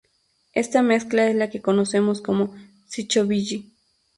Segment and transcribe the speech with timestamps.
[0.55, 2.55] Esta mezcla es la que conocemos como
[2.87, 3.71] psychobilly.